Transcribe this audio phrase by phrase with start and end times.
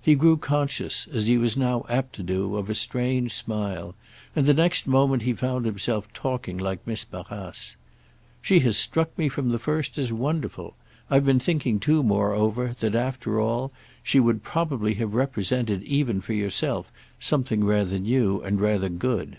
[0.00, 3.94] He grew conscious, as he was now apt to do, of a strange smile,
[4.34, 7.76] and the next moment he found himself talking like Miss Barrace.
[8.40, 10.74] "She has struck me from the first as wonderful.
[11.10, 13.70] I've been thinking too moreover that, after all,
[14.02, 16.90] she would probably have represented even for yourself
[17.20, 19.36] something rather new and rather good."